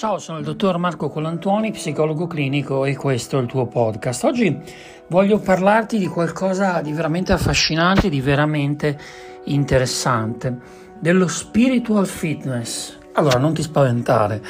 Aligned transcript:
Ciao, 0.00 0.16
sono 0.18 0.38
il 0.38 0.44
dottor 0.44 0.78
Marco 0.78 1.10
Colantuoni, 1.10 1.72
psicologo 1.72 2.26
clinico 2.26 2.86
e 2.86 2.96
questo 2.96 3.36
è 3.36 3.42
il 3.42 3.46
tuo 3.46 3.66
podcast. 3.66 4.24
Oggi 4.24 4.58
voglio 5.08 5.38
parlarti 5.38 5.98
di 5.98 6.06
qualcosa 6.06 6.80
di 6.80 6.92
veramente 6.92 7.34
affascinante, 7.34 8.08
di 8.08 8.22
veramente 8.22 8.98
interessante, 9.44 10.58
dello 10.98 11.28
spiritual 11.28 12.06
fitness. 12.06 12.96
Allora, 13.12 13.38
non 13.38 13.52
ti 13.52 13.60
spaventare, 13.60 14.42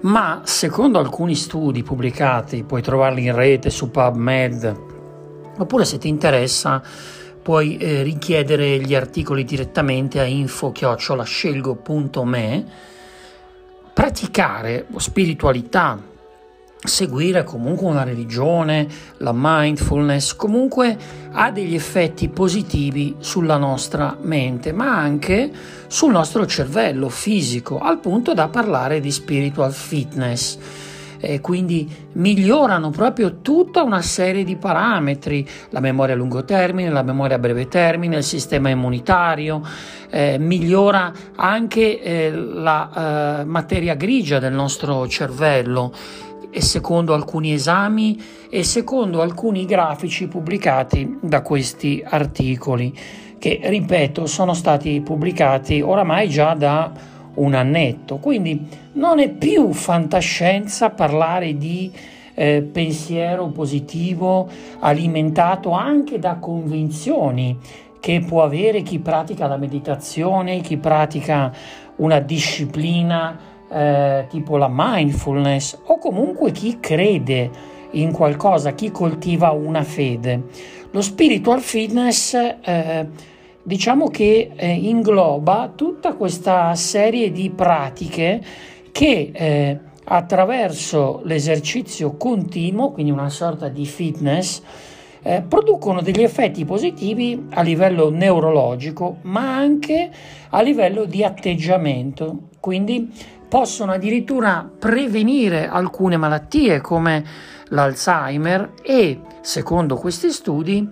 ma 0.00 0.40
secondo 0.42 0.98
alcuni 0.98 1.36
studi 1.36 1.84
pubblicati, 1.84 2.64
puoi 2.64 2.82
trovarli 2.82 3.26
in 3.26 3.34
rete 3.36 3.70
su 3.70 3.92
PubMed, 3.92 4.76
oppure 5.56 5.84
se 5.84 5.98
ti 5.98 6.08
interessa 6.08 6.82
puoi 7.40 7.76
eh, 7.76 8.02
richiedere 8.02 8.80
gli 8.80 8.96
articoli 8.96 9.44
direttamente 9.44 10.18
a 10.18 10.24
info-scelgo.me 10.24 12.94
praticare 13.96 14.84
spiritualità, 14.98 15.98
seguire 16.84 17.44
comunque 17.44 17.86
una 17.86 18.02
religione, 18.02 18.86
la 19.16 19.32
mindfulness, 19.34 20.36
comunque 20.36 20.98
ha 21.32 21.50
degli 21.50 21.74
effetti 21.74 22.28
positivi 22.28 23.16
sulla 23.20 23.56
nostra 23.56 24.14
mente, 24.20 24.72
ma 24.72 24.98
anche 24.98 25.50
sul 25.86 26.12
nostro 26.12 26.44
cervello 26.44 27.08
fisico, 27.08 27.78
al 27.78 27.98
punto 27.98 28.34
da 28.34 28.48
parlare 28.48 29.00
di 29.00 29.10
spiritual 29.10 29.72
fitness 29.72 30.58
e 31.18 31.40
quindi 31.40 31.88
migliorano 32.12 32.90
proprio 32.90 33.40
tutta 33.40 33.82
una 33.82 34.02
serie 34.02 34.44
di 34.44 34.56
parametri, 34.56 35.46
la 35.70 35.80
memoria 35.80 36.14
a 36.14 36.18
lungo 36.18 36.44
termine, 36.44 36.90
la 36.90 37.02
memoria 37.02 37.36
a 37.36 37.38
breve 37.38 37.68
termine, 37.68 38.16
il 38.16 38.24
sistema 38.24 38.68
immunitario, 38.68 39.62
eh, 40.10 40.38
migliora 40.38 41.12
anche 41.36 42.00
eh, 42.00 42.30
la 42.30 43.40
eh, 43.40 43.44
materia 43.44 43.94
grigia 43.94 44.38
del 44.38 44.52
nostro 44.52 45.06
cervello 45.08 45.92
e 46.50 46.60
secondo 46.62 47.12
alcuni 47.12 47.52
esami 47.52 48.18
e 48.48 48.62
secondo 48.62 49.20
alcuni 49.20 49.66
grafici 49.66 50.26
pubblicati 50.26 51.18
da 51.20 51.42
questi 51.42 52.02
articoli 52.02 52.94
che 53.38 53.60
ripeto 53.62 54.26
sono 54.26 54.54
stati 54.54 55.00
pubblicati 55.02 55.80
oramai 55.80 56.28
già 56.28 56.54
da 56.54 56.90
un 57.36 57.54
annetto. 57.54 58.16
Quindi 58.18 58.66
non 58.92 59.18
è 59.18 59.30
più 59.30 59.72
fantascienza 59.72 60.90
parlare 60.90 61.56
di 61.56 61.90
eh, 62.34 62.62
pensiero 62.62 63.46
positivo 63.46 64.48
alimentato 64.80 65.70
anche 65.70 66.18
da 66.18 66.36
convinzioni 66.36 67.58
che 67.98 68.20
può 68.20 68.42
avere 68.42 68.82
chi 68.82 68.98
pratica 68.98 69.46
la 69.46 69.56
meditazione, 69.56 70.60
chi 70.60 70.76
pratica 70.76 71.52
una 71.96 72.20
disciplina 72.20 73.54
eh, 73.68 74.26
tipo 74.28 74.56
la 74.56 74.68
mindfulness 74.70 75.78
o 75.86 75.98
comunque 75.98 76.52
chi 76.52 76.78
crede 76.78 77.50
in 77.92 78.12
qualcosa, 78.12 78.74
chi 78.74 78.90
coltiva 78.90 79.50
una 79.50 79.82
fede. 79.82 80.42
Lo 80.90 81.02
spiritual 81.02 81.60
fitness 81.60 82.34
eh, 82.34 83.06
diciamo 83.66 84.06
che 84.06 84.52
eh, 84.54 84.68
ingloba 84.68 85.72
tutta 85.74 86.14
questa 86.14 86.72
serie 86.76 87.32
di 87.32 87.50
pratiche 87.50 88.40
che 88.92 89.30
eh, 89.32 89.78
attraverso 90.04 91.20
l'esercizio 91.24 92.16
continuo, 92.16 92.92
quindi 92.92 93.10
una 93.10 93.28
sorta 93.28 93.66
di 93.66 93.84
fitness, 93.84 94.62
eh, 95.20 95.42
producono 95.42 96.00
degli 96.00 96.22
effetti 96.22 96.64
positivi 96.64 97.48
a 97.50 97.62
livello 97.62 98.08
neurologico, 98.08 99.16
ma 99.22 99.56
anche 99.56 100.10
a 100.50 100.62
livello 100.62 101.04
di 101.04 101.24
atteggiamento. 101.24 102.50
Quindi 102.60 103.12
possono 103.48 103.90
addirittura 103.90 104.70
prevenire 104.78 105.66
alcune 105.66 106.16
malattie 106.16 106.80
come 106.80 107.24
l'Alzheimer 107.70 108.74
e, 108.80 109.18
secondo 109.40 109.96
questi 109.96 110.30
studi, 110.30 110.88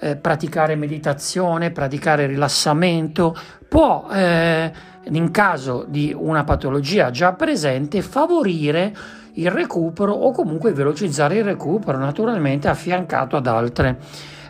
eh, 0.00 0.16
praticare 0.16 0.76
meditazione, 0.76 1.70
praticare 1.70 2.26
rilassamento, 2.26 3.36
può 3.68 4.08
eh, 4.10 4.72
in 5.10 5.30
caso 5.30 5.84
di 5.88 6.14
una 6.16 6.44
patologia 6.44 7.10
già 7.10 7.32
presente 7.32 8.02
favorire 8.02 8.94
il 9.34 9.50
recupero 9.50 10.12
o 10.12 10.32
comunque 10.32 10.72
velocizzare 10.72 11.36
il 11.36 11.44
recupero, 11.44 11.98
naturalmente 11.98 12.68
affiancato 12.68 13.36
ad 13.36 13.46
altre 13.46 13.98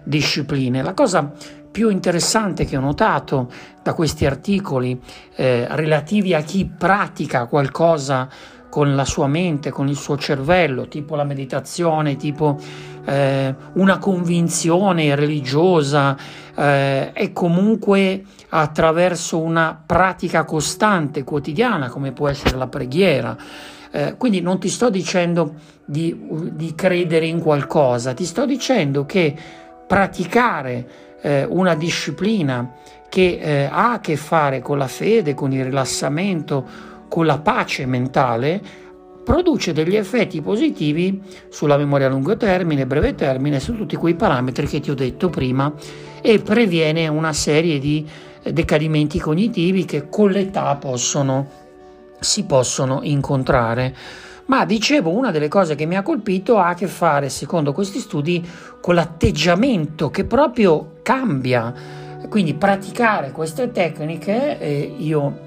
discipline. 0.03 0.83
La 0.83 0.95
cosa 0.95 1.31
più 1.71 1.91
interessante 1.91 2.65
che 2.65 2.77
ho 2.77 2.81
notato 2.81 3.51
da 3.83 3.93
questi 3.93 4.27
articoli 4.27 5.01
eh, 5.37 5.67
relativi 5.71 6.35
a 6.35 6.41
chi 6.41 6.65
pratica 6.67 7.47
qualcosa 7.47 8.29
con 8.69 8.95
la 8.95 9.05
sua 9.05 9.27
mente, 9.27 9.71
con 9.71 9.89
il 9.89 9.97
suo 9.97 10.17
cervello, 10.17 10.89
tipo 10.89 11.17
la 11.17 11.25
meditazione, 11.25 12.17
tipo 12.17 12.59
eh, 13.05 13.55
una 13.75 13.99
convinzione 13.99 15.15
religiosa 15.15 16.17
eh, 16.55 17.11
e 17.15 17.33
comunque 17.33 18.25
attraverso 18.51 19.39
una 19.39 19.81
pratica 19.85 20.45
costante, 20.45 21.25
quotidiana, 21.25 21.89
come 21.89 22.13
può 22.13 22.29
essere 22.29 22.57
la 22.57 22.67
preghiera. 22.69 23.37
Eh, 23.91 24.17
quindi 24.19 24.43
non 24.43 24.61
ti 24.61 24.69
sto 24.69 24.91
dicendo 24.91 25.55
di, 25.85 26.15
di, 26.53 26.75
credere 26.75 27.27
in 27.27 27.41
qualcosa, 27.41 28.13
ti 28.13 28.27
sto 28.27 28.45
dicendo 28.45 29.07
che 29.07 29.35
praticare 29.87 30.87
eh, 31.23 31.47
una 31.49 31.75
disciplina 31.75 32.75
che 33.09 33.39
eh, 33.41 33.65
ha 33.65 33.93
a 33.93 34.01
che 34.01 34.17
fare 34.17 34.61
con 34.61 34.77
la 34.77 34.87
fede, 34.87 35.33
con 35.33 35.53
il 35.53 35.65
rilassamento, 35.65 36.97
con 37.09 37.27
la 37.27 37.39
pace 37.39 37.87
mentale, 37.87 38.61
produce 39.25 39.75
degli 39.75 39.95
effetti 39.95 40.41
positivi 40.41 41.21
sulla 41.51 41.77
memoria 41.77 42.07
a 42.07 42.11
lungo 42.11 42.37
termine, 42.37 42.87
breve 42.87 43.15
termine, 43.15 43.61
su 43.61 43.77
tutti 43.77 43.95
quei 43.95 44.15
parametri 44.15 44.67
che 44.67 44.81
ti 44.81 44.91
ho 44.91 44.95
detto 44.95 45.29
prima 45.29 45.71
e 46.23 46.39
previene 46.39 47.09
una 47.09 47.33
serie 47.35 47.79
di 47.79 48.07
decadimenti 48.43 49.19
cognitivi 49.19 49.85
che 49.85 50.09
con 50.09 50.31
l'età 50.31 50.75
possono, 50.77 51.47
si 52.19 52.45
possono 52.45 53.01
incontrare. 53.03 53.95
Ma 54.47 54.65
dicevo, 54.65 55.11
una 55.11 55.31
delle 55.31 55.49
cose 55.49 55.75
che 55.75 55.85
mi 55.85 55.97
ha 55.97 56.03
colpito 56.03 56.57
ha 56.57 56.69
a 56.69 56.75
che 56.75 56.87
fare, 56.87 57.29
secondo 57.29 57.75
questi 57.75 57.99
studi, 57.99 58.43
con 58.81 58.95
l'atteggiamento 58.95 60.09
che 60.09 60.25
proprio 60.25 61.01
cambia. 61.03 61.75
Quindi 62.31 62.55
praticare 62.55 63.31
queste 63.31 63.71
tecniche, 63.73 64.59
eh, 64.59 64.95
io 64.97 65.41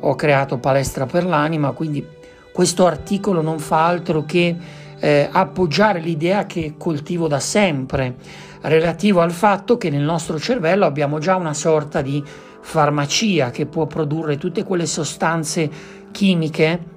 ho 0.00 0.14
creato 0.14 0.58
Palestra 0.58 1.06
per 1.06 1.24
l'Anima, 1.24 1.72
quindi 1.72 2.06
questo 2.52 2.86
articolo 2.86 3.40
non 3.40 3.58
fa 3.58 3.86
altro 3.86 4.24
che 4.24 4.56
eh, 4.98 5.28
appoggiare 5.30 6.00
l'idea 6.00 6.46
che 6.46 6.74
coltivo 6.76 7.28
da 7.28 7.40
sempre, 7.40 8.16
relativo 8.62 9.20
al 9.20 9.30
fatto 9.30 9.76
che 9.76 9.90
nel 9.90 10.02
nostro 10.02 10.38
cervello 10.38 10.84
abbiamo 10.84 11.18
già 11.18 11.36
una 11.36 11.54
sorta 11.54 12.02
di 12.02 12.22
farmacia 12.60 13.50
che 13.50 13.66
può 13.66 13.86
produrre 13.86 14.36
tutte 14.36 14.64
quelle 14.64 14.86
sostanze 14.86 15.70
chimiche 16.10 16.96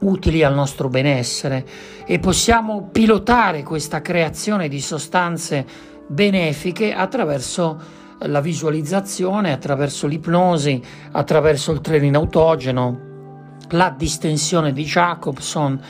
utili 0.00 0.42
al 0.42 0.54
nostro 0.54 0.88
benessere. 0.88 1.64
E 2.04 2.18
possiamo 2.18 2.88
pilotare 2.90 3.62
questa 3.62 4.00
creazione 4.00 4.68
di 4.68 4.80
sostanze 4.80 5.64
benefiche 6.08 6.92
attraverso 6.92 8.04
la 8.20 8.40
visualizzazione, 8.40 9.52
attraverso 9.52 10.06
l'ipnosi, 10.06 10.82
attraverso 11.12 11.72
il 11.72 11.80
training 11.80 12.14
autogeno, 12.14 13.00
la 13.70 13.94
distensione 13.96 14.72
di 14.72 14.84
Jacobson, 14.84 15.80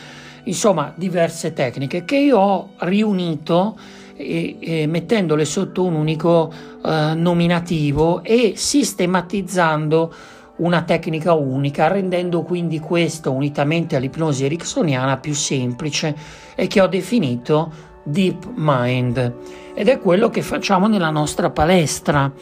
insomma 0.44 0.92
diverse 0.94 1.53
tecniche 1.53 2.04
che 2.04 2.16
io 2.16 2.38
ho 2.38 2.69
riunito 2.78 3.76
e, 4.16 4.56
e 4.60 4.86
mettendole 4.86 5.44
sotto 5.44 5.84
un 5.84 5.94
unico 5.94 6.53
eh, 6.84 7.12
nominativo 7.15 8.22
e 8.22 8.54
sistematizzando 8.56 10.15
una 10.56 10.83
tecnica 10.83 11.34
unica, 11.34 11.89
rendendo 11.89 12.42
quindi 12.42 12.78
questo, 12.78 13.30
unitamente 13.30 13.95
all'ipnosi 13.95 14.47
ericksoniana, 14.47 15.18
più 15.18 15.34
semplice 15.34 16.16
e 16.54 16.66
che 16.66 16.80
ho 16.80 16.86
definito 16.86 17.95
Deep 18.06 18.53
Mind 18.54 19.34
ed 19.74 19.88
è 19.88 19.98
quello 19.98 20.30
che 20.30 20.42
facciamo 20.42 20.86
nella 20.86 21.10
nostra 21.10 21.50
palestra, 21.50 22.32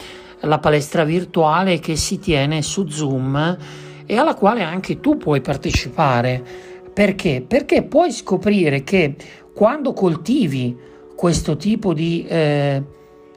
la 0.41 0.59
palestra 0.59 1.03
virtuale 1.03 1.79
che 1.79 1.95
si 1.95 2.19
tiene 2.19 2.61
su 2.61 2.87
Zoom 2.87 3.57
e 4.05 4.17
alla 4.17 4.35
quale 4.35 4.61
anche 4.61 4.99
tu 4.99 5.17
puoi 5.17 5.41
partecipare. 5.41 6.43
Perché? 6.93 7.43
Perché 7.45 7.83
puoi 7.83 8.11
scoprire 8.11 8.83
che 8.83 9.15
quando 9.53 9.93
coltivi 9.93 10.77
questo 11.15 11.57
tipo 11.57 11.93
di 11.93 12.25
eh, 12.27 12.83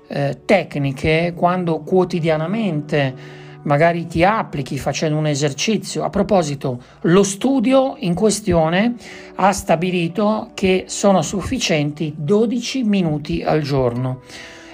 eh, 0.07 0.41
tecniche, 0.45 1.33
quando 1.35 1.81
quotidianamente 1.81 3.47
magari 3.63 4.07
ti 4.07 4.25
applichi 4.25 4.79
facendo 4.79 5.17
un 5.17 5.27
esercizio. 5.27 6.05
A 6.05 6.11
proposito, 6.11 6.81
lo 7.03 7.23
studio 7.23 7.97
in 7.99 8.15
questione 8.15 8.95
ha 9.37 9.53
stabilito 9.53 10.51
che 10.55 10.85
sono 10.87 11.23
sufficienti 11.23 12.15
12 12.17 12.85
minuti 12.85 13.43
al 13.43 13.63
giorno. 13.63 14.21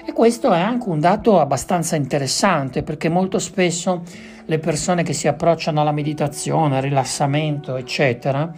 E 0.07 0.13
questo 0.13 0.53
è 0.53 0.61
anche 0.61 0.89
un 0.89 1.01
dato 1.01 1.41
abbastanza 1.41 1.97
interessante 1.97 2.83
perché 2.83 3.09
molto 3.09 3.39
spesso 3.39 4.03
le 4.45 4.59
persone 4.59 5.03
che 5.03 5.15
si 5.15 5.29
approcciano 5.29 5.81
alla 5.81 5.93
meditazione, 5.93 6.77
al 6.77 6.83
rilassamento, 6.83 7.77
eccetera, 7.77 8.53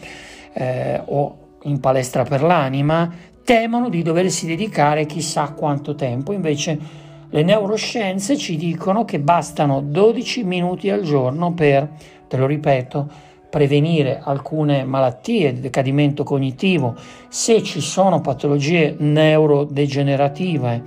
eh, 0.53 1.01
o 1.05 1.39
in 1.63 1.79
palestra 1.79 2.25
per 2.25 2.43
l'anima 2.43 3.11
temono 3.45 3.89
di 3.89 4.03
doversi 4.03 4.45
dedicare 4.45 5.07
chissà 5.07 5.53
quanto 5.53 5.95
tempo, 5.95 6.33
invece 6.33 7.05
le 7.31 7.43
neuroscienze 7.43 8.37
ci 8.37 8.57
dicono 8.57 9.05
che 9.05 9.19
bastano 9.19 9.81
12 9.81 10.45
minuti 10.45 10.91
al 10.91 11.03
giorno 11.03 11.53
per, 11.53 11.89
te 12.29 12.37
lo 12.37 12.47
ripeto, 12.47 13.09
prevenire 13.51 14.21
alcune 14.23 14.85
malattie 14.85 15.53
di 15.53 15.61
decadimento 15.61 16.23
cognitivo, 16.25 16.95
se 17.29 17.63
ci 17.63 17.81
sono 17.81 18.21
patologie 18.21 18.95
neurodegenerative, 18.99 20.83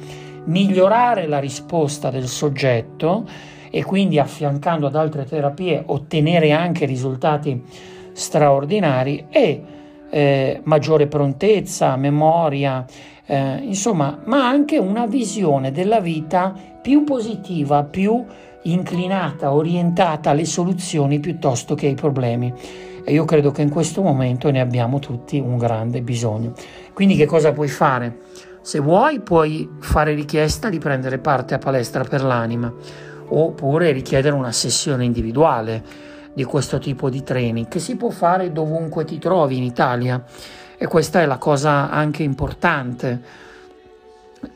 migliorare 0.45 1.27
la 1.27 1.39
risposta 1.39 2.09
del 2.09 2.27
soggetto 2.27 3.27
e 3.69 3.83
quindi 3.83 4.19
affiancando 4.19 4.87
ad 4.87 4.95
altre 4.95 5.25
terapie 5.25 5.83
ottenere 5.85 6.51
anche 6.51 6.85
risultati 6.85 7.61
straordinari 8.13 9.25
e 9.29 9.63
eh, 10.09 10.61
maggiore 10.63 11.07
prontezza, 11.07 11.95
memoria, 11.95 12.85
eh, 13.29 13.59
insomma, 13.61 14.17
ma 14.23 14.47
anche 14.47 14.79
una 14.79 15.05
visione 15.05 15.71
della 15.71 15.99
vita 15.99 16.51
più 16.81 17.03
positiva, 17.03 17.83
più 17.83 18.25
inclinata, 18.63 19.53
orientata 19.53 20.31
alle 20.31 20.45
soluzioni 20.45 21.19
piuttosto 21.19 21.75
che 21.75 21.85
ai 21.85 21.93
problemi. 21.93 22.51
E 23.03 23.13
io 23.13 23.25
credo 23.25 23.51
che 23.51 23.61
in 23.61 23.69
questo 23.69 24.01
momento 24.01 24.49
ne 24.49 24.59
abbiamo 24.59 24.97
tutti 24.97 25.37
un 25.37 25.57
grande 25.57 26.01
bisogno. 26.01 26.53
Quindi 26.91 27.15
che 27.15 27.27
cosa 27.27 27.51
puoi 27.53 27.67
fare? 27.67 28.17
Se 28.61 28.79
vuoi 28.79 29.19
puoi 29.19 29.69
fare 29.79 30.15
richiesta 30.15 30.69
di 30.69 30.79
prendere 30.79 31.19
parte 31.19 31.53
a 31.53 31.59
palestra 31.59 32.03
per 32.03 32.23
l'anima 32.23 32.73
oppure 33.27 33.91
richiedere 33.91 34.33
una 34.33 34.51
sessione 34.51 35.05
individuale 35.05 35.83
di 36.33 36.43
questo 36.43 36.79
tipo 36.79 37.11
di 37.11 37.21
training 37.21 37.67
che 37.67 37.79
si 37.79 37.95
può 37.95 38.09
fare 38.09 38.51
dovunque 38.51 39.05
ti 39.05 39.19
trovi 39.19 39.57
in 39.57 39.63
Italia 39.63 40.23
e 40.81 40.87
questa 40.87 41.21
è 41.21 41.25
la 41.25 41.37
cosa 41.37 41.89
anche 41.89 42.23
importante. 42.23 43.21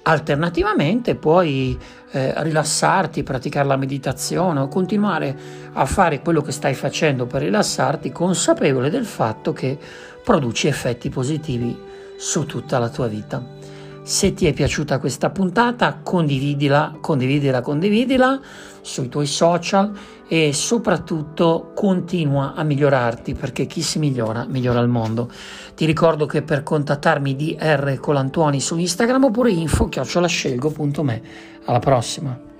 Alternativamente 0.03 1.15
puoi 1.15 1.77
eh, 2.11 2.33
rilassarti, 2.43 3.23
praticare 3.23 3.67
la 3.67 3.75
meditazione 3.75 4.61
o 4.61 4.69
continuare 4.69 5.35
a 5.73 5.85
fare 5.85 6.21
quello 6.21 6.41
che 6.41 6.53
stai 6.53 6.75
facendo 6.75 7.25
per 7.25 7.41
rilassarti 7.41 8.13
consapevole 8.13 8.89
del 8.89 9.05
fatto 9.05 9.51
che 9.51 9.77
produci 10.23 10.67
effetti 10.67 11.09
positivi 11.09 11.77
su 12.15 12.45
tutta 12.45 12.79
la 12.79 12.87
tua 12.87 13.07
vita. 13.07 13.62
Se 14.03 14.33
ti 14.33 14.47
è 14.47 14.53
piaciuta 14.53 14.99
questa 14.99 15.29
puntata, 15.29 16.01
condividila, 16.03 16.97
condividila, 16.99 17.61
condividila 17.61 18.37
sui 18.81 19.07
tuoi 19.07 19.25
social 19.25 19.91
e 20.27 20.51
soprattutto 20.51 21.71
continua 21.73 22.53
a 22.53 22.63
migliorarti 22.63 23.33
perché 23.33 23.65
chi 23.65 23.81
si 23.81 23.99
migliora 23.99 24.45
migliora 24.45 24.81
il 24.81 24.89
mondo. 24.89 25.31
Ti 25.73 25.85
ricordo 25.85 26.25
che 26.25 26.41
per 26.41 26.63
contattarmi 26.63 27.33
di 27.33 27.57
R 27.57 27.97
Colantuoni 28.01 28.59
su 28.59 28.77
Instagram 28.77 29.23
oppure 29.23 29.51
info 29.51 29.87
chiocciolascelgo.me. 29.87 31.21
Alla 31.63 31.79
prossima! 31.79 32.52